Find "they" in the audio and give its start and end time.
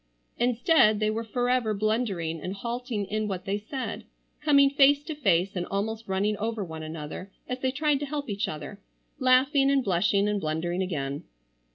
0.99-1.11, 3.45-3.59, 7.59-7.69